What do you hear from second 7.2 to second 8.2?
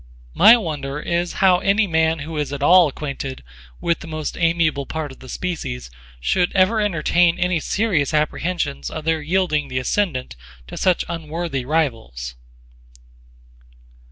any serious